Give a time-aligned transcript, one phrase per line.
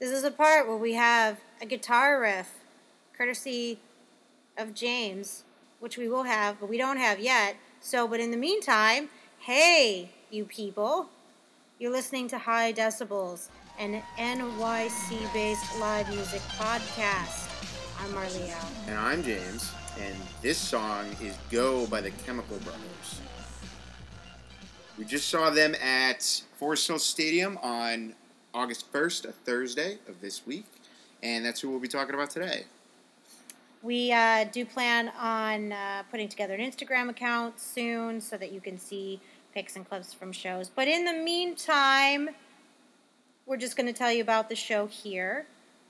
[0.00, 2.50] This is a part where we have a guitar riff,
[3.14, 3.80] courtesy
[4.56, 5.44] of James,
[5.78, 7.56] which we will have, but we don't have yet.
[7.82, 9.10] So, but in the meantime,
[9.40, 11.10] hey, you people,
[11.78, 17.50] you're listening to High Decibels, an NYC based live music podcast.
[18.02, 18.56] I'm Marleo.
[18.88, 19.70] And I'm James,
[20.00, 23.20] and this song is Go by the Chemical Brothers.
[24.96, 28.14] We just saw them at Forest Hill Stadium on
[28.52, 30.66] August 1st, a Thursday of this week,
[31.22, 32.64] and that's who we'll be talking about today.
[33.82, 38.60] We uh, do plan on uh, putting together an Instagram account soon so that you
[38.60, 39.20] can see
[39.54, 40.68] pics and clips from shows.
[40.68, 42.30] But in the meantime,
[43.46, 45.46] we're just going to tell you about the show here.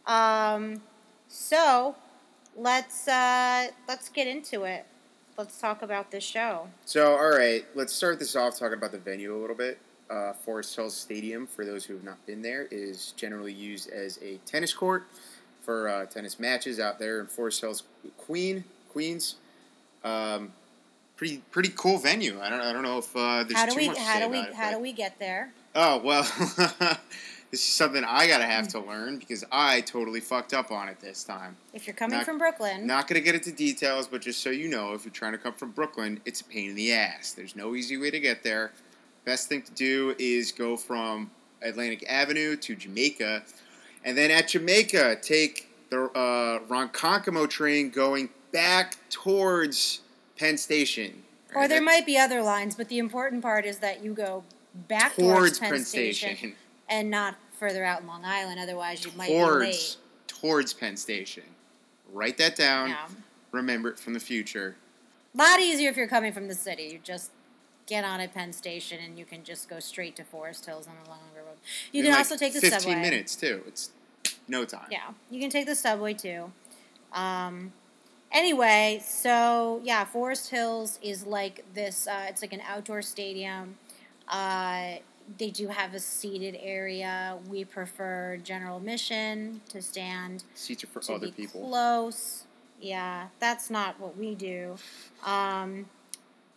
[0.07, 0.83] Um,
[1.29, 1.97] so
[2.57, 4.87] let's uh, let's get into it.
[5.37, 6.69] Let's talk about this show.
[6.85, 9.79] So, all right, let's start this off talking about the venue a little bit.
[10.11, 14.19] Uh, Forest Hills Stadium, for those who have not been there, is generally used as
[14.23, 15.05] a tennis court
[15.63, 17.83] for uh, tennis matches out there in Forest Hills,
[18.19, 19.37] Queen, Queens.
[20.03, 20.51] Um,
[21.17, 22.41] pretty pretty cool venue.
[22.41, 24.15] I don't I don't know if uh, there's how do too we much to how
[24.15, 25.53] say do we it, how but- do we get there?
[25.77, 26.23] Oh well,
[26.59, 26.99] this
[27.53, 31.23] is something I gotta have to learn because I totally fucked up on it this
[31.23, 31.57] time.
[31.73, 34.67] If you're coming Not- from Brooklyn, Not gonna get into details, but just so you
[34.69, 37.31] know, if you're trying to come from Brooklyn, it's a pain in the ass.
[37.33, 38.73] There's no easy way to get there.
[39.25, 41.31] Best thing to do is go from
[41.63, 43.43] Atlantic Avenue to Jamaica,
[44.05, 50.01] and then at Jamaica take the uh, Ronkonkoma train going back towards
[50.39, 51.23] Penn Station.
[51.55, 51.69] or Right?
[51.69, 54.43] there might be other lines, but the important part is that you go
[54.89, 56.55] back towards Penn, Penn Station, Station.
[56.89, 58.59] and not further out in Long Island.
[58.59, 59.97] Otherwise, you might be late.
[60.27, 61.43] towards Penn Station.
[62.13, 62.89] Write that down.
[62.91, 63.07] Yeah.
[63.53, 64.77] Remember it from the future.
[65.35, 66.85] A lot easier if you're coming from the city.
[66.93, 67.31] You just
[67.91, 70.95] get on at Penn Station and you can just go straight to Forest Hills on
[71.03, 71.57] the longer road.
[71.93, 73.01] You can like also take the 15 subway.
[73.03, 73.63] minutes too.
[73.67, 73.91] It's
[74.49, 74.87] no time.
[74.91, 76.53] Yeah, you can take the subway too.
[77.13, 77.73] Um,
[78.31, 82.07] anyway, so yeah, Forest Hills is like this.
[82.07, 83.77] Uh, it's like an outdoor stadium.
[84.29, 84.99] Uh,
[85.37, 87.39] they do have a seated area.
[87.49, 91.69] We prefer general admission to stand Seats are for other people.
[91.69, 92.45] close.
[92.81, 94.77] Yeah, that's not what we do.
[95.25, 95.87] Um,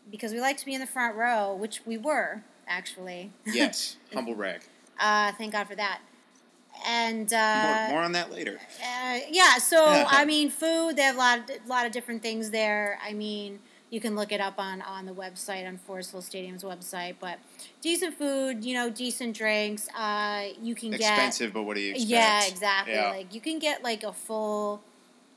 [0.09, 3.31] because we like to be in the front row, which we were actually.
[3.45, 4.61] yes, humble brag.
[4.99, 5.99] Uh, thank God for that.
[6.87, 8.59] And uh, more, more on that later.
[8.81, 10.95] uh, yeah, so I mean, food.
[10.95, 12.99] They have a lot, of, lot of different things there.
[13.05, 13.59] I mean,
[13.89, 17.15] you can look it up on on the website on Forest Hill Stadium's website.
[17.19, 17.37] But
[17.81, 19.87] decent food, you know, decent drinks.
[19.95, 22.09] Uh, you can get Expensive, but what do you expect?
[22.09, 22.95] yeah, exactly.
[22.95, 23.09] Yeah.
[23.11, 24.81] Like you can get like a full.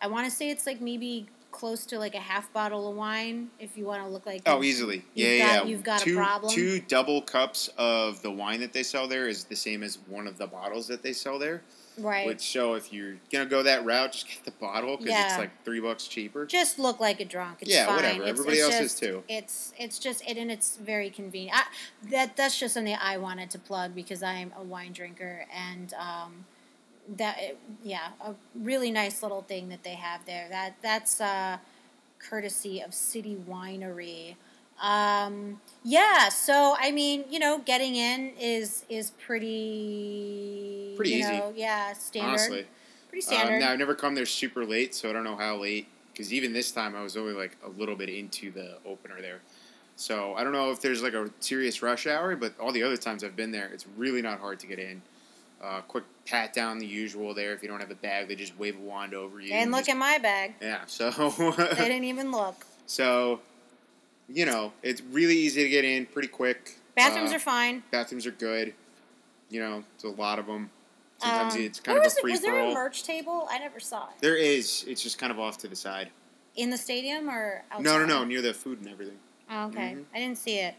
[0.00, 3.49] I want to say it's like maybe close to like a half bottle of wine
[3.59, 4.43] if you want to look like.
[4.44, 5.03] Oh, easily.
[5.15, 5.71] Yeah, got- yeah.
[5.71, 6.53] you've got a two, problem.
[6.53, 10.27] Two double cups of the wine that they sell there is the same as one
[10.27, 11.62] of the bottles that they sell there.
[11.99, 12.27] right.
[12.27, 15.28] Which so if you're gonna go that route, just get the bottle because Yeah.
[15.28, 16.45] it's like three bucks cheaper.
[16.45, 17.62] just look like a drunk.
[17.62, 17.97] It's Yeah, fine.
[17.97, 18.21] whatever.
[18.25, 19.25] It's, Everybody it's else is too.
[19.28, 21.56] It's it's just it and it's very convenient.
[21.56, 21.62] I,
[22.11, 25.95] that that's just something I wanted to plug because I am a wine drinker and
[25.95, 26.45] um,
[27.17, 30.49] that yeah a really nice little thing that they have there.
[30.50, 31.59] That that's uh,
[32.19, 34.37] courtesy of City Winery.
[34.81, 41.33] Um, yeah, so I mean, you know, getting in is is pretty Pretty easy.
[41.33, 42.28] know, yeah, standard.
[42.31, 42.66] Honestly.
[43.09, 43.61] Pretty Um, standard.
[43.61, 45.89] now I've never come there super late, so I don't know how late.
[46.12, 49.41] Because even this time, I was only like a little bit into the opener there.
[49.97, 52.97] So I don't know if there's like a serious rush hour, but all the other
[52.97, 55.03] times I've been there, it's really not hard to get in.
[55.62, 57.53] Uh, quick pat down the usual there.
[57.55, 59.53] If you don't have a bag, they just wave a wand over you.
[59.55, 60.55] and look just- at my bag.
[60.61, 60.81] yeah.
[60.87, 61.11] So
[61.56, 62.67] They didn't even look.
[62.87, 63.41] so
[64.28, 66.77] you know it's really easy to get in, pretty quick.
[66.95, 67.83] Bathrooms Uh, are fine.
[67.91, 68.75] bathrooms are good.
[69.49, 70.71] You know, it's a lot of them.
[71.19, 73.47] Sometimes Um, it's kind of a free Was there a merch table?
[73.50, 74.15] I never saw it.
[74.21, 74.84] There is.
[74.87, 76.11] It's just kind of off to the side.
[76.56, 77.84] In the stadium or outside?
[77.84, 79.19] No, no, no, near the food and everything.
[79.50, 80.05] Oh, okay, Mhm.
[80.15, 80.75] I didn't see it.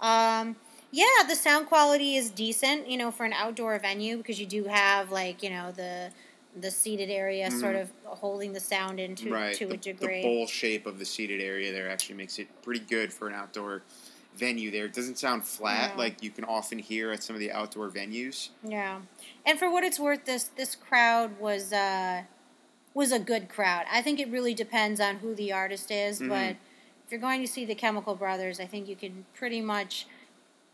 [0.00, 0.56] Um,
[0.92, 4.64] yeah, the sound quality is decent, you know, for an outdoor venue because you do
[4.64, 6.10] have like you know the
[6.60, 9.32] the seated area sort of holding the sound into Mm-hmm.
[9.34, 9.54] right.
[9.56, 10.16] to the, a degree.
[10.20, 13.32] the bowl shape of the seated area there actually makes it pretty good for an
[13.34, 13.82] outdoor
[14.36, 14.84] venue there.
[14.84, 16.02] It doesn't sound flat No.
[16.02, 18.50] like you can often hear at some of the outdoor venues.
[18.62, 19.00] Yeah,
[19.46, 22.22] and for what it's worth, this this crowd was uh,
[22.92, 23.86] was a good crowd.
[23.90, 26.28] I think it really depends on who the artist is, Mhm.
[26.28, 26.50] but
[27.06, 30.06] if you're going to see the Chemical Brothers, I think you can pretty much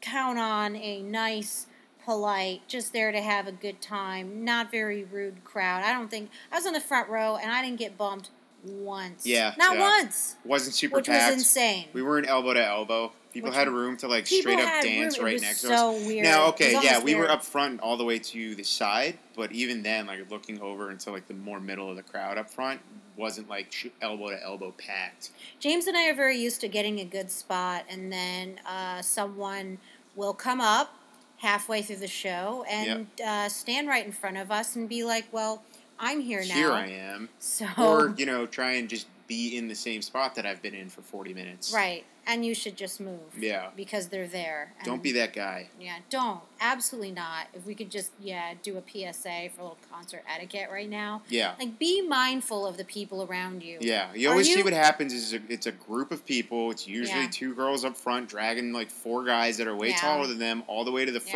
[0.00, 1.66] count on a nice,
[2.04, 5.82] polite, just there to have a good time, not very rude crowd.
[5.84, 8.30] I don't think I was in the front row and I didn't get bumped
[8.64, 9.26] once.
[9.26, 10.00] Yeah, not yeah.
[10.00, 11.34] once, Wasn't super which packed.
[11.34, 11.86] was insane.
[11.92, 13.12] We weren't elbow to elbow.
[13.32, 15.26] People Which had room to like straight up dance room.
[15.26, 16.06] right next to so us.
[16.06, 16.24] weird.
[16.24, 19.82] Now, okay, yeah, we were up front all the way to the side, but even
[19.82, 22.80] then, like looking over into like the more middle of the crowd up front
[23.16, 25.30] wasn't like elbow to elbow packed.
[25.60, 29.78] James and I are very used to getting a good spot, and then uh, someone
[30.16, 30.94] will come up
[31.38, 35.26] halfway through the show and uh, stand right in front of us and be like,
[35.32, 35.62] "Well,
[35.98, 39.68] I'm here now." Here I am, So or you know, try and just be in
[39.68, 41.72] the same spot that I've been in for forty minutes.
[41.74, 43.18] right, and you should just move.
[43.36, 43.70] Yeah.
[43.74, 44.72] because they're there.
[44.84, 45.68] Don't be that guy.
[45.80, 46.40] Yeah, don't.
[46.60, 47.46] Absolutely not.
[47.54, 51.22] If we could just, yeah, do a PSA for a little concert etiquette right now.
[51.28, 51.54] Yeah.
[51.58, 53.78] Like, be mindful of the people around you.
[53.80, 56.70] Yeah, you always see what happens is a, it's a group of people.
[56.70, 57.28] It's usually Yeah.
[57.32, 59.96] two girls up front dragging like four guys that are way Yeah.
[59.96, 61.32] taller than them all the way to the Yeah.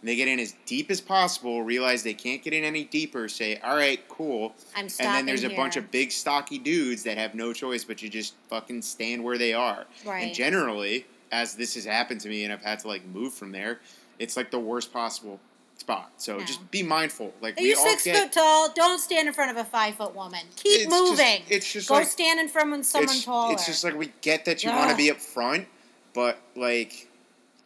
[0.00, 3.28] And they get in as deep as possible, realize they can't get in any deeper,
[3.28, 4.54] say, all right, cool.
[4.76, 7.82] I'm stopping And then there's a bunch of big, stocky dudes that have no choice
[7.82, 9.86] but to just fucking stand where they are.
[10.04, 10.20] Right.
[10.26, 13.50] And generally, as this has happened to me and I've had to like move from
[13.50, 13.80] there,
[14.20, 15.40] it's like the worst possible
[15.78, 16.12] spot.
[16.16, 17.32] So just be mindful.
[17.40, 18.72] Like Are we you all six get, foot tall?
[18.74, 20.40] Don't stand in front of a five foot woman.
[20.56, 21.42] Keep It's just- moving.
[21.48, 23.52] it's just Go like stand in front of someone it's, taller.
[23.52, 25.66] It's just like we get that you want to be up front,
[26.14, 27.07] but like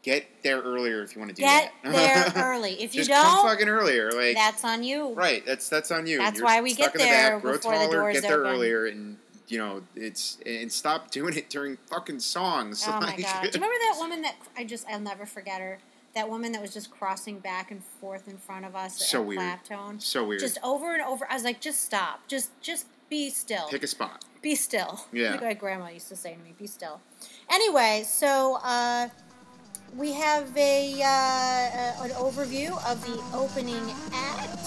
[0.03, 1.93] get there earlier if you want to do Get that.
[2.35, 2.73] there early.
[2.83, 4.11] If you don't, Just come fucking earlier.
[4.13, 5.13] Like that's on you.
[5.15, 6.19] right, that's that's on you.
[6.19, 8.23] That's You're why we get in the there back, grow before the taller, doors get
[8.29, 8.53] there open.
[8.53, 9.17] earlier, and
[9.49, 12.85] you know it's and stop doing it during fucking songs.
[12.87, 13.43] Oh my god!
[13.43, 15.79] Do you remember that woman that I just I'll never forget her.
[16.15, 19.27] That woman that was just crossing back and forth in front of us So at
[19.29, 19.41] weird.
[19.41, 20.03] Claptone.
[20.03, 20.41] so weird.
[20.41, 21.27] Just over and over.
[21.31, 22.29] I was like, just stop.
[22.29, 23.67] Just just be still.
[23.71, 24.23] Pick a spot.
[24.43, 25.07] be still.
[25.11, 25.31] Yeah.
[25.33, 27.01] Like my grandma used to say to me, be still.
[27.51, 29.09] Anyway, so uh,
[29.97, 34.67] we have a uh, uh, an overview of the opening act,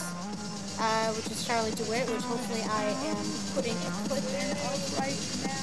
[0.80, 3.25] uh, which is Charlie de Witte, which hopefully I am
[3.56, 5.62] putting a clip in of right now.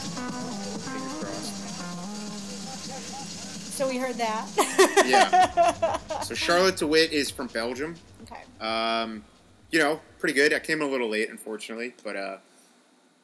[3.72, 4.46] So we heard that.
[5.06, 5.98] Yeah.
[6.22, 7.94] So Charlotte de Witte is from Belgium.
[8.22, 8.42] okay.
[8.60, 9.24] Um,
[9.70, 10.52] you know, pretty good.
[10.52, 12.36] I came a little late, unfortunately, but uh,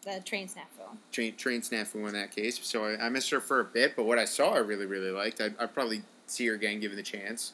[0.05, 0.97] The train snafu.
[1.13, 2.59] train train snafu in that case.
[2.63, 5.11] So I, I missed her for a bit, but what I saw, I really really
[5.11, 5.41] liked.
[5.41, 6.03] I I'd probably
[6.35, 7.53] see her again given the chance.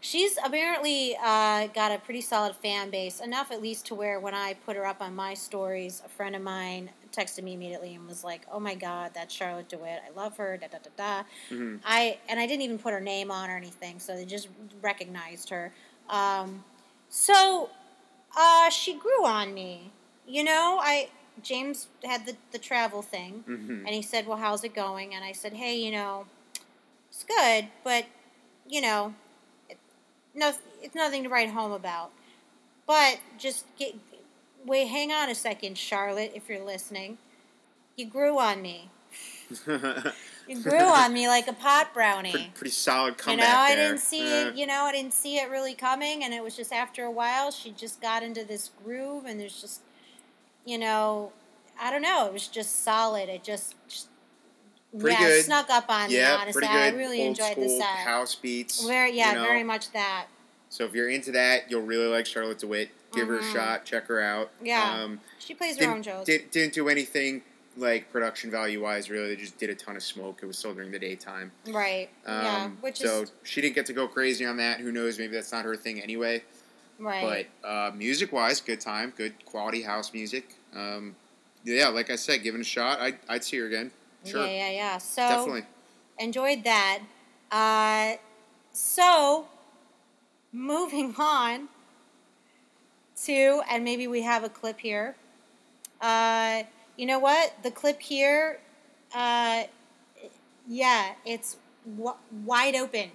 [0.00, 4.34] She's apparently uh, got a pretty solid fan base, enough at least to where when
[4.34, 8.06] I put her up on my stories, a friend of mine texted me immediately and
[8.08, 10.00] was like, "Oh my God, that's Charlotte de Witte.
[10.04, 11.22] I love her." Da da da da.
[11.48, 14.48] hmm I and I didn't even put her name on or anything, so they just
[14.82, 15.72] recognized her.
[16.08, 16.64] Um,
[17.08, 17.70] so
[18.36, 19.90] uh, she grew on me.
[20.26, 21.10] You know, I
[21.42, 23.44] James had the the travel thing.
[23.46, 25.14] hmm And he said, Well, how's it going?
[25.14, 26.26] And I said, Hey, you know,
[27.20, 28.04] it's good, but,
[28.68, 29.14] you know,
[29.68, 29.78] it,
[30.34, 30.52] no,
[30.82, 32.10] it's nothing to write home about.
[32.86, 33.94] But just get,
[34.64, 37.18] wait, hang on a second, Charlotte, if you're listening.
[37.96, 38.88] You grew on me.
[40.48, 42.30] You grew on me like a pot brownie.
[42.30, 43.88] pretty, pretty solid You know, I there.
[43.88, 44.56] didn't see Uh, it.
[44.56, 47.50] You know, I didn't see it really coming, and it was just after a while,
[47.50, 49.80] she just got into this groove, and there's just,
[50.64, 51.32] you know,
[51.80, 52.26] I don't know.
[52.26, 53.28] It was just solid.
[53.28, 54.08] It just, just
[54.98, 55.44] Pretty yeah, good.
[55.44, 56.76] snuck up on yeah, pretty good.
[56.76, 57.86] I really Old enjoyed school the set.
[58.06, 58.84] house beats.
[58.86, 59.42] Very, yeah, you know?
[59.44, 60.26] very much that.
[60.68, 62.90] So if you're into that, you'll really like Charlotte de Witte.
[63.12, 63.52] Give her a Mhm.
[63.52, 63.84] shot.
[63.84, 64.50] Check her out.
[64.62, 65.02] Yeah.
[65.02, 66.24] Um, She plays her own shows.
[66.26, 67.42] did, didn't do anything
[67.76, 69.10] like production value wise.
[69.10, 70.40] Really, they just did a ton of smoke.
[70.42, 71.50] It was still during the daytime.
[71.68, 72.08] right.
[72.26, 72.68] Um, yeah.
[72.80, 74.78] Which so is she didn't get to go crazy on that.
[74.80, 75.18] Who knows?
[75.18, 76.42] Maybe that's not her thing anyway.
[77.00, 77.48] right.
[77.62, 80.54] But uh, music wise, good time, good quality house music.
[80.74, 81.16] Um,
[81.64, 83.90] yeah, like I said, given a shot, I'd, I'd see her again.
[84.24, 84.98] Sure, Yeah, yeah, yeah.
[84.98, 85.64] So definitely.
[86.18, 87.00] enjoyed that.
[87.50, 88.16] Uh,
[88.72, 89.46] so,
[90.52, 91.68] moving on
[93.24, 95.16] to, and maybe we have a clip here.
[96.00, 96.62] Uh,
[96.96, 97.54] you know what?
[97.62, 98.60] The clip here,
[99.14, 99.64] uh,
[100.68, 101.56] yeah, it's
[101.96, 103.10] w- wide open.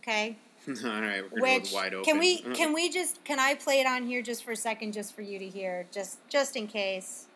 [0.00, 0.36] Okay.
[0.68, 2.04] All right, we're Which wide open.
[2.04, 4.56] can we Uh, can we just can I play it on here just for a
[4.56, 7.26] second, just for you to hear, just just in case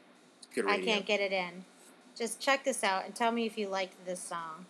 [0.68, 1.64] I can't get it in.
[2.16, 4.66] Just check this out and tell me if you liked this song.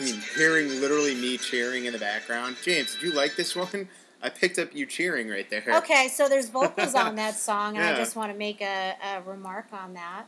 [0.00, 2.56] I mean, hearing literally me cheering in the background.
[2.62, 3.88] James, did you like this one?
[4.22, 5.64] I picked up you cheering right there.
[5.68, 9.22] Okay, so there's vocals on that song, and I just want to make a, a
[9.22, 10.26] remark on that.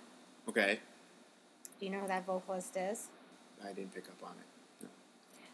[0.49, 0.81] Okay.
[1.79, 3.09] Do you know who that vocalist is?
[3.65, 4.50] I didn't pick up on it.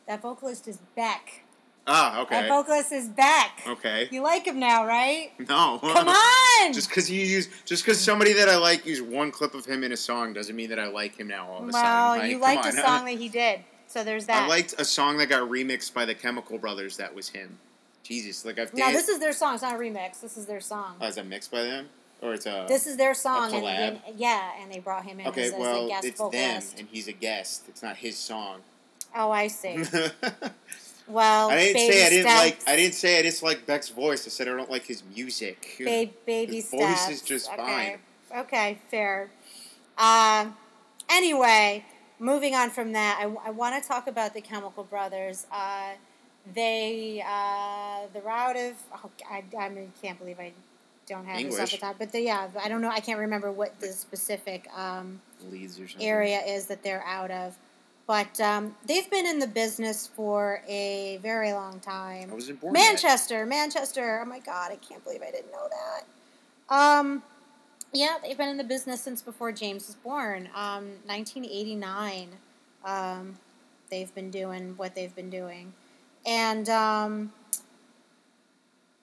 [0.07, 1.43] That vocalist is Beck.
[1.89, 2.41] Ah, okay.
[2.41, 3.63] That vocalist is Beck.
[3.67, 4.09] okay.
[4.11, 5.31] You like him now, right?
[5.49, 5.79] No.
[5.81, 6.73] Come on!
[6.73, 9.85] Just because you use, just because somebody that I like used one clip of him
[9.85, 12.23] in a song doesn't mean that I like him now all of a well, sudden.
[12.23, 14.45] Like, you liked a song that he did, so there's that.
[14.45, 16.97] I liked a song that got remixed by the Chemical Brothers.
[16.97, 17.59] That was him.
[18.03, 19.55] Jesus, like I've No, this is their song.
[19.55, 20.21] It's not a remix.
[20.21, 20.97] This is their song.
[21.01, 21.89] oh, is that mixed by them,
[22.23, 22.65] or it's a?
[22.69, 25.87] this is their song, and yeah, and they brought him in okay, as, as well,
[25.87, 27.65] a guest it's them, and he's a guest.
[27.69, 28.61] It's not his song.
[29.17, 29.83] Oh, I see.
[31.09, 32.45] Well, I didn't say I didn't steps.
[32.45, 32.59] like.
[32.67, 34.27] I didn't say I dislike Beck's voice.
[34.27, 35.77] I said I don't like his music.
[35.79, 37.11] Ba- baby His voice steps.
[37.15, 37.57] is just okay.
[38.33, 38.41] fine.
[38.41, 39.31] Okay, fair.
[39.97, 40.47] Uh,
[41.09, 41.85] anyway,
[42.19, 45.47] moving on from that, I, I want to talk about the Chemical Brothers.
[45.53, 45.91] Uh,
[46.55, 50.53] they, uh, the route of, oh, I, I mean, can't believe I
[51.07, 51.71] don't have this off English.
[51.71, 55.21] the top, but the, yeah, I don't know, I can't remember what the specific um,
[55.51, 56.07] Leeds or something.
[56.07, 57.57] area is that they're out of.
[58.07, 62.31] But um, they've been in the business for a very long time.
[62.31, 62.75] I wasn't born.
[62.75, 62.81] yet.
[62.81, 64.23] Manchester, Manchester.
[64.25, 66.75] Oh my God, I can't believe I didn't know that.
[66.75, 67.23] Um,
[67.93, 70.49] yeah, they've been in the business since before James was born.
[70.55, 72.29] Um, 1989.
[72.85, 73.39] Um,
[73.91, 75.73] they've been doing what they've been doing,
[76.25, 77.33] and um,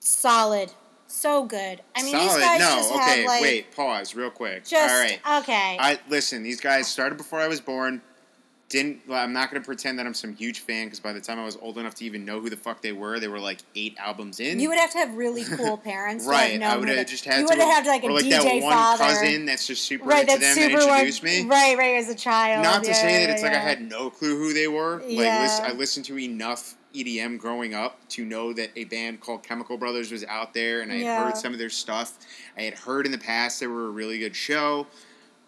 [0.00, 0.72] solid,
[1.06, 1.82] so good.
[1.94, 3.20] I mean, these guys no, just okay.
[3.20, 3.76] have like wait.
[3.76, 4.14] Pause.
[4.14, 4.64] Real quick.
[4.64, 5.42] just All right.
[5.42, 5.76] okay.
[5.78, 6.42] I listen.
[6.42, 8.00] These guys started before I was born.
[8.74, 9.02] Didn't.
[9.06, 11.38] well, I'm not going to pretend that I'm some huge fan because by the time
[11.38, 13.60] I was old enough to even know who the fuck they were, they were like
[13.76, 14.58] eight albums in.
[14.58, 16.26] you would have to have really cool parents.
[16.26, 16.60] right.
[16.60, 18.62] I would have just had you would have had like a or like DJ that
[18.64, 19.04] one father.
[19.04, 21.42] cousin that's just super right, into that's them like, introduced me.
[21.46, 22.64] right, right, as a child.
[22.64, 24.96] Not to Yeah, say yeah, that it's like I had no clue who they were.
[24.98, 25.40] Like Yeah.
[25.40, 29.76] listen, I listened to enough EDM growing up to know that a band called Chemical
[29.78, 31.24] Brothers was out there, and I had Yeah.
[31.24, 32.18] heard some of their stuff.
[32.56, 34.86] I had heard in the past they were a really good show.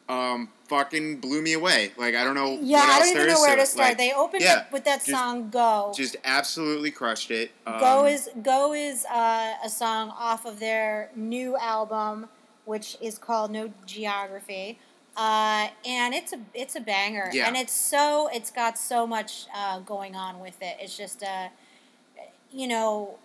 [0.08, 1.92] Um, fucking blew me away.
[1.96, 2.58] Like I don't know.
[2.60, 3.88] Yeah, what I don't even know where to start.
[3.90, 7.50] Like, they opened yeah, up with that just- song "Go." just absolutely crushed it.
[7.66, 12.28] Um, Go is Go is uh, a song off of their new album,
[12.66, 14.78] which is called No Geography,
[15.16, 17.48] uh, and it's a it's a banger, Yeah.
[17.48, 20.76] and it's so it's got so much uh, going on with it.
[20.80, 21.48] It's just uh,
[22.52, 23.16] you know,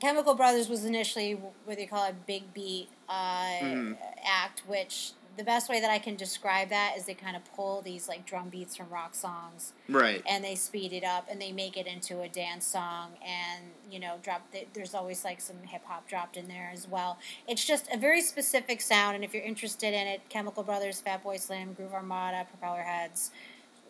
[0.00, 1.32] Chemical Brothers was initially
[1.66, 3.96] what they call a big beat uh, Mhm.
[4.24, 7.80] act, which the best way that I can describe that is they kind of pull
[7.80, 9.72] these like drum beats from rock songs.
[9.88, 10.22] Right.
[10.28, 13.98] and they speed it up and they make it into a dance song and you
[13.98, 17.16] know drop th- there's always like some hip hop dropped in there as well.
[17.48, 21.40] It's just a very specific sound and if you're interested in it chemical brothers Fatboy
[21.40, 23.30] Slim groove armada Propellerheads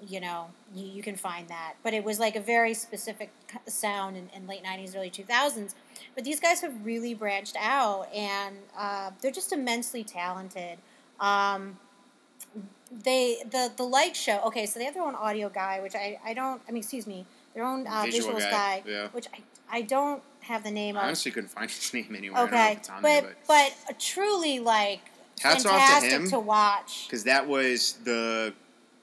[0.09, 1.75] you know you, you can find that.
[1.83, 3.33] But it was like a very specific
[3.67, 5.75] sound in, in late 90s early 2000s
[6.15, 10.79] but these guys have really branched out and uh, they're just immensely talented
[11.21, 11.79] um,
[13.05, 16.19] they the the light show okay so they have their own audio guy which i
[16.25, 17.25] i don't i mean excuse me
[17.55, 19.09] their own uh, Visual visuals guy, guy, yeah.
[19.13, 19.41] which i
[19.79, 22.41] i don't have the name I of honestly couldn't find his name anywhere.
[22.43, 25.01] I don't know okay but there, but uh, truly like
[25.41, 26.31] Hats off to fantastic him.
[26.31, 28.53] to watch because that was the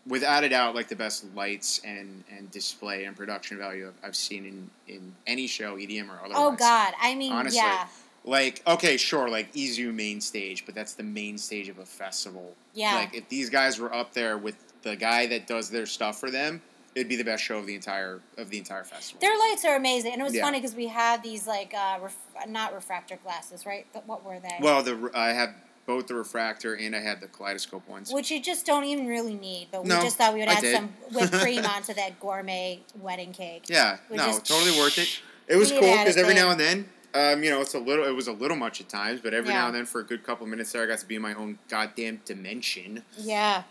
[0.05, 4.15] without a doubt like the best lights and and display and production value I've, I've
[4.15, 6.33] seen in in any show EDM or otherwise.
[6.35, 7.57] oh god i mean Honestly.
[7.57, 7.87] yeah
[8.27, 12.53] Like okay, sure, like EZoo main stage, but that's the main stage of a festival.
[12.73, 16.19] yeah Like if these guys were up there with the guy that does their stuff
[16.19, 16.61] for them,
[16.93, 19.21] it'd be the best show of the entire of the entire festival.
[19.21, 20.43] their lights are amazing and it was Yeah.
[20.43, 24.39] funny because we had these like uh ref- not refractor glasses right Th- what were
[24.39, 25.51] they well, the I have
[25.85, 28.11] both the refractor and I had the kaleidoscope ones.
[28.11, 30.65] which you just don't even really need, but we No, just thought we would add
[30.65, 33.63] some whipped cream onto that gourmet wedding cake.
[33.69, 35.07] Yeah, no, totally worth it.
[35.47, 38.05] It was cool because every now and then, um, you know, it's a little.
[38.05, 39.61] It was a little much at times, but every Yeah.
[39.61, 41.21] now and then, for a good couple of minutes there, I got to be in
[41.21, 43.03] my own goddamn dimension.
[43.17, 43.63] Yeah,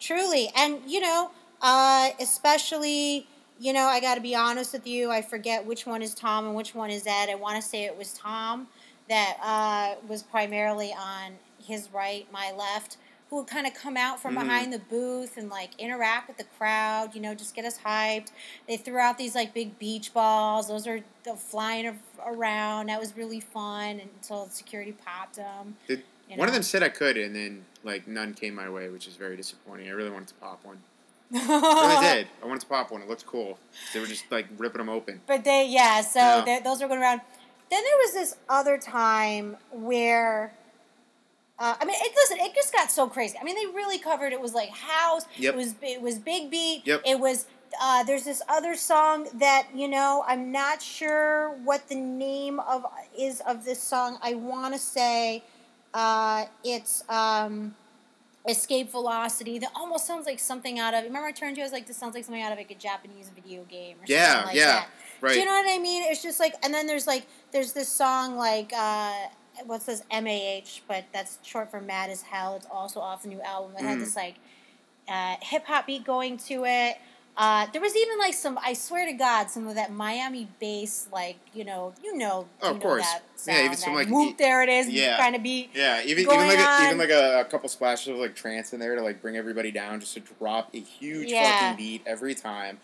[0.00, 0.50] truly.
[0.56, 1.30] And, you know,
[1.62, 3.26] uh, especially,
[3.58, 6.46] you know, I got to be honest with you, I forget which one is Tom
[6.46, 7.28] and which one is Ed.
[7.30, 8.68] I want to say it was Tom
[9.08, 11.32] that uh, was primarily on
[11.64, 12.96] his right, my left,
[13.36, 14.40] who would kind of come out from Mhm.
[14.44, 18.28] behind the booth and like interact with the crowd, you know, just get us hyped.
[18.66, 20.68] They threw out these like big beach balls.
[20.68, 22.86] Those are the flying around.
[22.88, 25.76] That was really fun until security popped them.
[25.86, 28.88] Did, you One of them said I could, and then like none came my way,
[28.88, 29.88] which is very disappointing.
[29.88, 30.78] I really wanted to pop one.
[31.34, 31.38] I
[32.00, 32.28] really did.
[32.42, 33.02] I wanted to pop one.
[33.02, 33.58] It looked cool.
[33.92, 35.20] They were just like ripping them open.
[35.26, 36.60] But they, yeah, so Yeah.
[36.60, 37.20] those were going around.
[37.70, 40.54] Then there was this other time where,
[41.58, 43.36] uh, I mean, it, listen, it just got so crazy.
[43.40, 44.32] I mean, they really covered.
[44.32, 45.24] It was like house.
[45.38, 45.54] Yep.
[45.54, 46.82] It was it was big beat.
[46.84, 47.02] Yep.
[47.04, 47.46] It was.
[47.82, 50.24] Uh, there's this other song that you know.
[50.26, 52.84] I'm not sure what the name of
[53.18, 54.18] is of this song.
[54.22, 55.42] I want to say
[55.94, 57.74] uh, it's um,
[58.46, 59.58] Escape Velocity.
[59.58, 61.04] That almost sounds like something out of.
[61.04, 61.64] Remember, I turned to you.
[61.64, 64.04] I was like, this sounds like something out of like a Japanese video game or
[64.06, 64.88] Yeah, something like yeah, that.
[65.22, 65.32] Right.
[65.32, 66.02] Do you know what I mean?
[66.06, 68.72] It's just like, and then there's like, there's this song like,
[69.64, 72.56] what's this MAH, but that's short for Mad as Hell.
[72.56, 73.76] It's also off the new album.
[73.76, 74.00] It had Mhm.
[74.00, 74.36] this like
[75.08, 76.96] uh, hip hop beat going to it.
[77.36, 81.06] Uh, there was even like some, I swear to God, some of that Miami bass,
[81.12, 83.02] like you know, you know, Oh, you of know course.
[83.04, 85.16] that Yeah, even some, like, whoop, e- there it is, yeah.
[85.18, 85.70] kind of beat.
[85.74, 88.80] Yeah, even even like a, even like a, a couple splashes of like trance in
[88.80, 91.52] there to like bring everybody down, just to drop a huge Yeah.
[91.52, 92.78] fucking beat every time.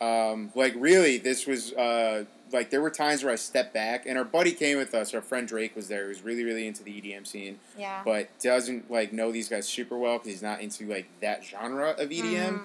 [0.00, 4.18] Um, like really, this was uh, like there were times where I stepped back, and
[4.18, 5.14] our buddy came with us.
[5.14, 6.04] Our friend Drake was there.
[6.04, 8.02] He was really really into the EDM scene, Yeah.
[8.04, 11.90] but doesn't like know these guys super well because he's not into like that genre
[11.90, 12.58] of EDM.
[12.60, 12.62] Mm.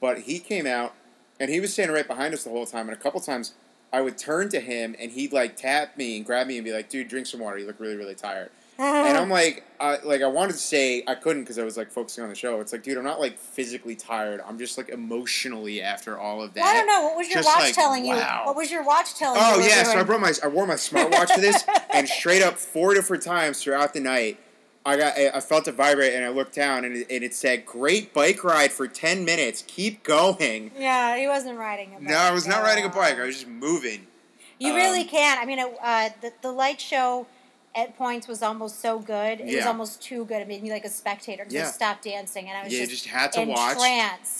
[0.00, 0.94] But he came out,
[1.38, 2.88] and he was standing right behind us the whole time.
[2.88, 3.52] And a couple times,
[3.92, 6.72] I would turn to him, and he'd like tap me and grab me and be
[6.72, 7.58] like, "Dude, drink some water.
[7.58, 11.14] You look really really tired." And I'm like, I like I wanted to say I
[11.14, 12.60] couldn't because I was like focusing on the show.
[12.60, 14.40] It's like, dude, I'm not like physically tired.
[14.46, 16.64] I'm just like emotionally after all of that.
[16.64, 17.02] I don't know.
[17.02, 18.16] What was your just watch like, telling you?
[18.16, 19.46] What was your watch telling you?
[19.46, 22.08] Oh you were yeah, so I brought my I wore my smartwatch to this, and
[22.08, 24.38] straight up four different times throughout the night,
[24.84, 27.66] I got I felt it vibrate, and I looked down, and it, and it said,
[27.66, 29.62] "Great bike ride for ten minutes.
[29.66, 32.08] Keep going." Yeah, he wasn't riding a bike.
[32.08, 33.18] No, I was not riding a bike.
[33.18, 34.06] I was just moving.
[34.58, 35.38] You really um, can.
[35.38, 37.26] I mean, uh, the the light show
[37.74, 39.40] at points was almost so good.
[39.40, 40.42] It was almost too good.
[40.42, 41.68] It made me like a spectator because Yeah.
[41.68, 43.78] I stopped dancing and I was Yeah, just, just had to watch,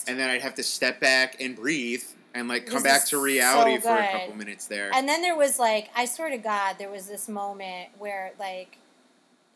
[0.07, 3.21] and then I'd have to step back and breathe, and like come This back to
[3.21, 4.91] reality so for a couple minutes there.
[4.93, 8.77] And then there was like, I swear to God, there was this moment where like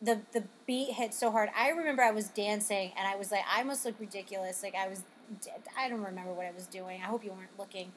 [0.00, 1.50] the the beat hit so hard.
[1.56, 4.62] I remember I was dancing and I was like, I must look ridiculous.
[4.62, 5.02] Like I was,
[5.76, 7.00] I don't remember what I was doing.
[7.02, 7.92] I hope you weren't looking.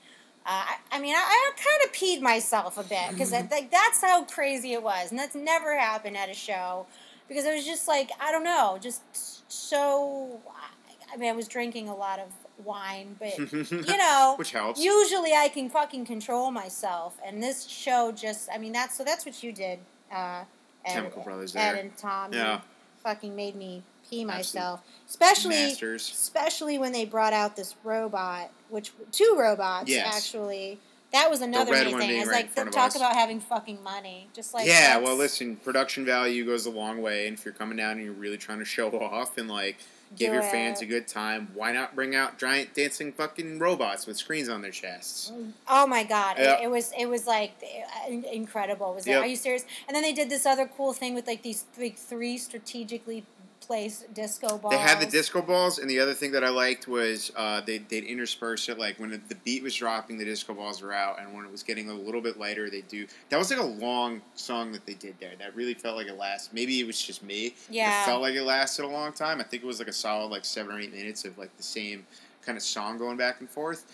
[0.45, 4.01] Uh, I, I mean, I, I kind of peed myself a bit because like that's
[4.01, 6.87] how crazy it was, and that's never happened at a show
[7.27, 9.01] because it was just like I don't know, just
[9.51, 10.39] so.
[11.11, 12.27] I mean, I was drinking a lot of
[12.65, 14.83] wine, but you know, which helps.
[14.83, 19.25] usually I can fucking control myself, and this show just, I mean, that's so that's
[19.25, 19.79] what you did,
[20.11, 20.43] uh,
[20.85, 21.75] Ed, Chemical Brothers Ed there.
[21.81, 22.33] and Tom.
[22.33, 22.61] Yeah.
[23.03, 26.09] Fucking made me pee Absolute myself, especially Masters.
[26.13, 30.15] especially when they brought out this robot, which two robots Yes.
[30.15, 30.79] actually.
[31.11, 32.19] That was another red neat one thing.
[32.19, 36.45] It's right like talk about having fucking money, just like yeah, well, listen, production value
[36.45, 38.89] goes a long way, and if you're coming down and you're really trying to show
[38.99, 39.77] off and like
[40.15, 44.17] give your fans a good time, why not bring out giant dancing fucking robots with
[44.17, 45.31] screens on their chests?
[45.67, 46.35] Oh my god!
[46.37, 46.59] Yeah.
[46.59, 47.53] It, it was it was like
[48.31, 48.93] incredible.
[48.93, 49.23] Was like, Yep.
[49.23, 49.65] are you serious?
[49.87, 53.23] And then they did this other cool thing with like these like three strategically
[53.69, 54.71] placed disco balls.
[54.73, 57.77] They had the disco balls, and the other thing that I liked was uh, they
[57.77, 61.31] they'd intersperse it like when the beat was dropping, the disco balls were out, and
[61.35, 63.05] when it was getting a little bit lighter, they do.
[63.29, 65.33] That was like a long song that they did there.
[65.37, 66.51] That really felt like it lasted.
[66.51, 67.53] Maybe it was just me.
[67.69, 68.01] Yeah.
[68.01, 69.39] It felt like it lasted a long time.
[69.39, 71.63] I think it was like a solid like seven or eight minutes of like the
[71.63, 72.07] same
[72.43, 73.85] kind of song going back and forth.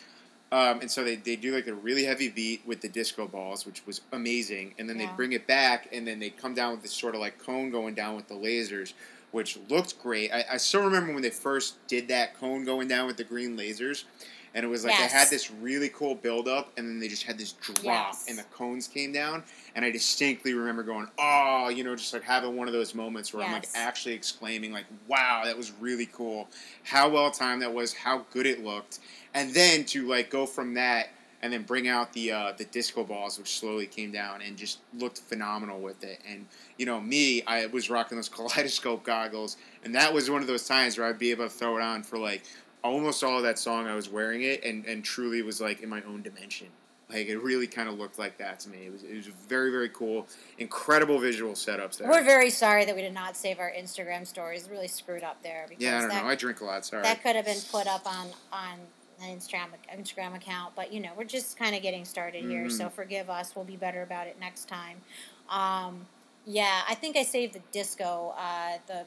[0.54, 3.66] Um, and so they, they do like a really heavy beat with the disco balls,
[3.66, 4.74] which was amazing.
[4.80, 5.08] And then Yeah.
[5.08, 7.72] they bring it back, and then they come down with this sort of like cone
[7.72, 8.94] going down with the lasers,
[9.36, 10.32] which looked great.
[10.32, 13.58] I, I still remember when they first did that cone going down with the green
[13.58, 14.06] lasers.
[14.54, 15.12] And it was like Yes.
[15.12, 18.26] they had this really cool build up, and then they just had this drop, Yes.
[18.30, 19.44] and the cones came down.
[19.76, 23.34] And I distinctly remember going, oh, you know, just like having one of those moments
[23.34, 26.48] where I'm like actually exclaiming, like, wow, that was really cool.
[26.84, 29.00] How well timed that was, how good it looked.
[29.34, 31.10] And then to like go from that
[31.46, 34.80] and then bring out the uh, the disco balls, which slowly came down and just
[34.98, 36.20] looked phenomenal with it.
[36.28, 36.48] And
[36.80, 40.68] you know, me, I was rocking those kaleidoscope goggles, and that was one of those
[40.68, 42.42] times where I'd be able to throw it on for like
[42.84, 43.86] almost all of that song.
[43.86, 46.68] I was wearing it, and and truly was like in my own dimension.
[47.10, 48.88] Like it really kind of looked like that to me.
[48.88, 50.26] It was it was very very cool,
[50.58, 52.10] incredible visual setups there.
[52.10, 54.68] We're very sorry that we did not save our Instagram stories.
[54.72, 56.30] Really screwed up there because yeah, I don't that, know.
[56.30, 56.84] I drink a lot.
[56.84, 57.04] Sorry.
[57.04, 58.80] that could have been put up on on
[59.22, 60.74] an Instagram Instagram account.
[60.76, 62.78] But you know, we're just kind of getting started here, Mhm.
[62.78, 63.56] so forgive us.
[63.56, 65.02] We'll be better about it next time.
[65.50, 66.08] Um,
[66.46, 68.34] yeah, I think I saved the disco.
[68.38, 69.06] Uh, the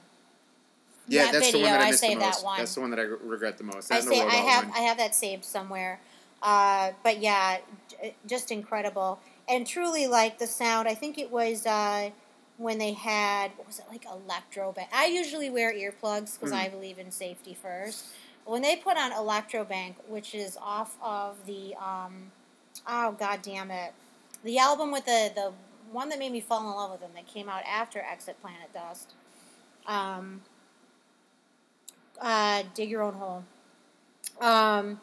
[1.07, 1.61] yeah, that that's video.
[1.61, 2.59] the one that I, I saved that one.
[2.59, 3.91] That's the one that I regret the most.
[3.91, 4.77] I That the say I have one.
[4.77, 6.01] I have that saved somewhere.
[6.43, 9.19] Uh, but yeah, j- just incredible
[9.49, 10.87] and truly like the sound.
[10.87, 12.11] I think it was uh,
[12.59, 14.87] when they had what was it like Elektrobank.
[14.93, 16.65] I usually wear earplugs because Mm.
[16.65, 18.05] I believe in safety first.
[18.49, 22.33] When they put on Elektrobank, which is off of the um,
[22.87, 23.93] oh god damn it,
[24.43, 25.53] the album with the the
[25.93, 28.73] one that made me fall in love with them that came out after Exit Planet
[28.73, 29.13] Dust.
[29.87, 30.41] Um,
[32.21, 33.45] uh, dig your own hole.
[34.41, 35.01] Um,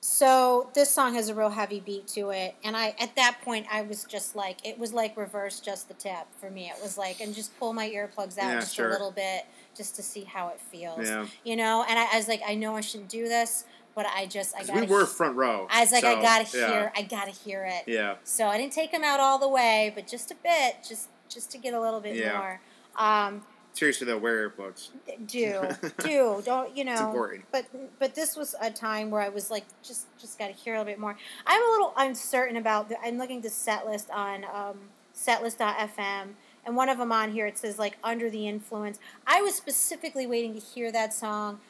[0.00, 3.66] so this song has a real heavy beat to it, and I at that point
[3.70, 6.66] I was just like it was like reverse just the tip for me.
[6.68, 8.88] It was like and just pull my earplugs out Yeah, just sure.
[8.88, 9.44] a little bit
[9.80, 11.08] just to see how it feels.
[11.08, 11.26] Yeah.
[11.42, 13.64] You know, and I, I was like I know I shouldn't do this,
[13.94, 15.66] but I just I got we were front row.
[15.70, 16.68] I was like I gotta yeah.
[16.68, 17.84] hear I gotta hear it.
[17.90, 18.16] Yeah.
[18.24, 21.50] So I didn't take them out all the way, but just a bit, just just
[21.52, 22.36] to get a little bit Yeah.
[22.36, 22.60] more.
[22.96, 24.88] Um, Seriously though, wear earplugs.
[25.26, 25.62] do
[26.04, 27.44] do don't you know It's important.
[27.50, 27.64] but
[27.98, 30.78] but this was a time where I was like just just got to hear a
[30.78, 31.16] little bit more.
[31.46, 34.76] I'm a little uncertain about the, I'm looking at the set list on um,
[35.16, 38.98] setlist.fm and one of them on here it says like under the influence.
[39.26, 41.60] I was specifically waiting to hear that song.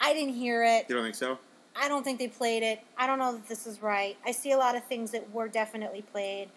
[0.00, 0.86] I didn't hear it.
[0.88, 1.38] You don't think so?
[1.74, 2.80] I don't think they played it.
[2.98, 4.16] I don't know that this is right.
[4.26, 6.48] I see a lot of things that were definitely played.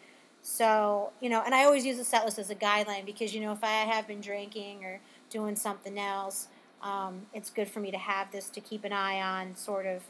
[0.41, 3.41] So, you know, and I always use the set list as a guideline because, you
[3.41, 6.49] know, if I have been drinking or doing something else,
[6.81, 10.03] um, it's good for me to have this to keep an eye on, sort of,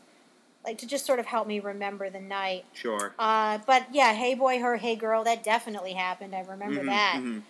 [0.66, 2.66] like to just sort of help me remember the night.
[2.74, 3.14] Sure.
[3.20, 6.36] Uh, but yeah, Hey Boy, Her, Hey Girl, that definitely happened.
[6.36, 7.22] I remember Mhm, that.
[7.24, 7.44] mhm.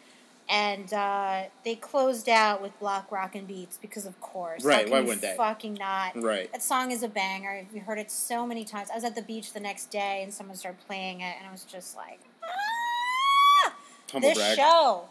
[0.48, 4.64] And uh, they closed out with Block Rockin' Beats because, of course.
[4.64, 5.34] Right, why wouldn't they?
[5.36, 6.22] Fucking not.
[6.22, 6.52] Right.
[6.52, 7.66] That song is a banger.
[7.74, 8.92] We heard it so many times.
[8.92, 11.52] I was at the beach the next day and someone started playing it, and I
[11.52, 13.74] was just like, ah!
[14.12, 14.58] Humble this brag.
[14.58, 15.06] show,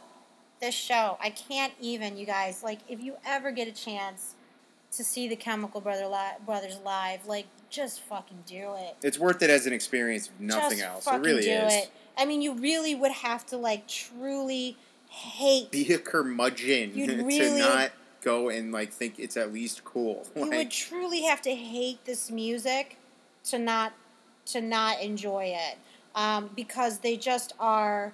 [0.60, 2.62] this show, I can't even, you guys.
[2.62, 4.36] Like, if you ever get a chance
[4.92, 8.96] to see the Chemical Brother li- Brothers live, like, just fucking do it.
[9.02, 11.06] It's worth it as an experience, nothing just else.
[11.08, 11.74] It really do is.
[11.74, 11.90] it.
[12.16, 14.76] I mean, you really would have to like truly
[15.14, 15.70] hate.
[15.70, 20.26] Be a curmudgeon You'd to really- not go and like think it's at least cool.
[20.34, 22.96] you Like, would truly have to hate this music
[23.44, 23.92] to not
[24.46, 25.78] to not enjoy it
[26.14, 28.12] um, because they just are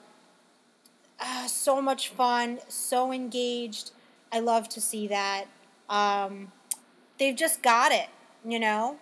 [1.20, 3.90] uh, so much fun so engaged
[4.32, 5.44] i love to see that
[5.88, 6.50] um,
[7.18, 8.08] they've just got it
[8.44, 8.96] you know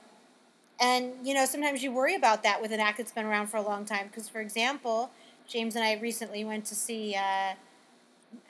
[0.80, 3.56] and you know sometimes you worry about that with an act that's been around for
[3.56, 5.10] a long time because for example
[5.46, 7.54] james and i recently went to see uh,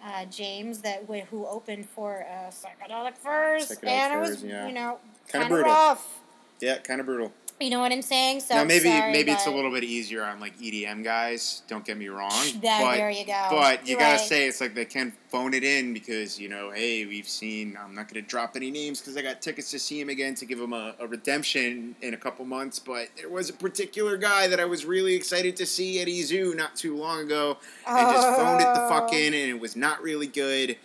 [0.05, 4.45] uh, James that w- who opened for uh, Psychedelic Furs, Psychedelic and it was Furs,
[4.45, 4.67] yeah.
[4.67, 4.99] you know
[5.31, 5.73] Kinda brutal.
[5.73, 6.21] rough.
[6.61, 7.33] yeah, kind of brutal.
[7.61, 8.41] You know what I'm saying?
[8.41, 11.63] So now maybe sorry, maybe it's a little bit easier on like EDM guys.
[11.67, 12.31] Don't get me wrong.
[12.63, 13.47] But, there you go.
[13.51, 16.71] But you You're gotta say it's like they can phone it in because you know,
[16.71, 17.77] hey, we've seen.
[17.83, 20.47] I'm not gonna drop any names because I got tickets to see him again to
[20.47, 22.79] give him a, a redemption in a couple months.
[22.79, 26.57] But there was a particular guy that I was really excited to see at EZoo
[26.57, 29.17] not too long ago, and just phoned it the fuck Oh.
[29.17, 30.77] in, and it was not really good.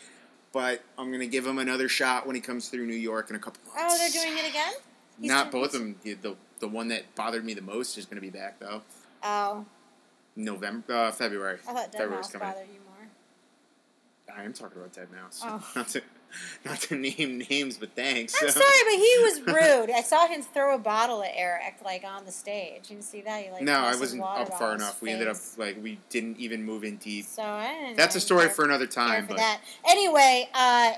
[0.51, 3.39] But I'm gonna give him another shot when he comes through New York in a
[3.39, 3.95] couple months.
[3.95, 4.73] Oh, they're doing it again.
[5.19, 5.95] He's Not both of them.
[6.03, 8.82] The, the one that bothered me the most is going to be back though.
[9.21, 9.65] Oh,
[10.38, 11.60] November, uh, February.
[11.67, 12.47] I thought Dead February's Mouse coming.
[12.47, 14.38] bothered you more.
[14.38, 15.41] I am talking about Dead Mouse.
[15.43, 15.62] Oh.
[15.76, 16.02] not to
[16.63, 18.34] not to name names, but thanks.
[18.41, 19.93] I'm sorry, but he was rude.
[19.93, 22.89] I saw him throw a bottle at Eric like on the stage.
[22.89, 23.62] You can see that he like.
[23.63, 25.02] no, I wasn't up far enough.
[25.02, 27.26] We ended up like we didn't even move in deep.
[27.26, 27.97] So I didn't.
[27.97, 29.23] That's a story for another time.
[29.23, 29.62] for But that.
[29.86, 30.93] Anyway, uh,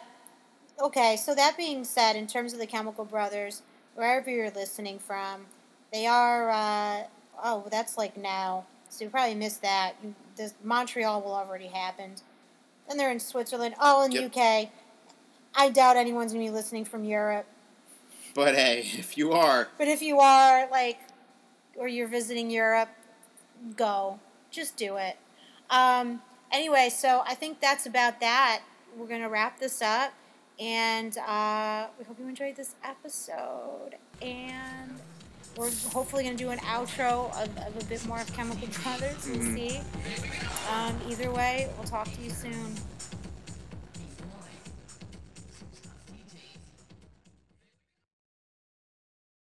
[0.84, 1.16] okay.
[1.18, 3.64] So that being said, in terms of the Chemical Brothers,
[3.96, 5.48] wherever you're listening from,
[5.92, 6.50] they are.
[6.50, 7.04] Uh,
[7.44, 8.66] oh, that's like now.
[8.90, 9.94] So you probably missed that.
[10.04, 12.22] You, this, Montreal will already happened.
[12.88, 13.76] Then they're in Switzerland.
[13.80, 14.36] Oh, in Yep.
[14.36, 14.70] UK.
[15.56, 17.46] I doubt anyone's gonna be listening from Europe.
[18.34, 21.00] but hey, if you are, But if you are like,
[21.76, 22.90] or you're visiting Europe,
[23.78, 24.20] go.
[24.52, 25.18] Just do it.
[25.70, 26.22] Um,
[26.52, 28.62] anyway, so I think that's about that.
[28.98, 30.14] We're gonna wrap this up,
[30.60, 33.96] and uh, we hope you enjoyed this episode.
[34.22, 35.00] And
[35.58, 39.26] we're hopefully gonna do an outro of, of a bit more of Chemical Brothers.
[39.28, 39.56] We'll Mhm.
[39.56, 39.82] see.
[40.72, 42.76] Um, either way, we'll talk to you soon.